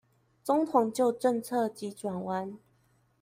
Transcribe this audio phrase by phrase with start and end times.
[0.43, 2.57] 總統就政策急轉彎